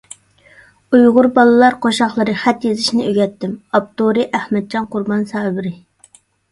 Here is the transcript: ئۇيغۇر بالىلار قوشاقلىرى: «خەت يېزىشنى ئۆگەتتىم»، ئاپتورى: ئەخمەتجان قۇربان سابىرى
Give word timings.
ئۇيغۇر 0.97 1.29
بالىلار 1.35 1.77
قوشاقلىرى: 1.85 2.35
«خەت 2.45 2.67
يېزىشنى 2.71 3.07
ئۆگەتتىم»، 3.11 3.55
ئاپتورى: 3.75 4.29
ئەخمەتجان 4.41 4.93
قۇربان 4.97 5.33
سابىرى 5.35 5.79